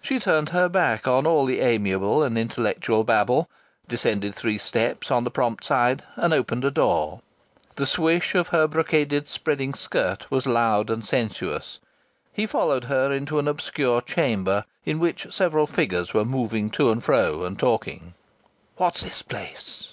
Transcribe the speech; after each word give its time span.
She 0.00 0.18
turned 0.18 0.48
her 0.48 0.66
back 0.70 1.06
on 1.06 1.26
all 1.26 1.44
the 1.44 1.60
amiable 1.60 2.22
and 2.22 2.38
intellectual 2.38 3.04
babble, 3.04 3.50
descended 3.86 4.34
three 4.34 4.56
steps 4.56 5.10
on 5.10 5.24
the 5.24 5.30
prompt 5.30 5.62
side, 5.62 6.04
and 6.16 6.32
opened 6.32 6.64
a 6.64 6.70
door. 6.70 7.20
The 7.76 7.84
swish 7.86 8.34
of 8.34 8.46
her 8.48 8.66
brocaded 8.66 9.28
spreading 9.28 9.74
skirt 9.74 10.30
was 10.30 10.46
loud 10.46 10.88
and 10.88 11.04
sensuous. 11.04 11.80
He 12.32 12.46
followed 12.46 12.84
her 12.84 13.12
into 13.12 13.38
an 13.38 13.46
obscure 13.46 14.00
chamber 14.00 14.64
in 14.86 14.98
which 14.98 15.26
several 15.30 15.66
figures 15.66 16.14
were 16.14 16.24
moving 16.24 16.70
to 16.70 16.90
and 16.90 17.04
fro 17.04 17.44
and 17.44 17.58
talking. 17.58 18.14
"What's 18.78 19.02
this 19.02 19.20
place?" 19.20 19.90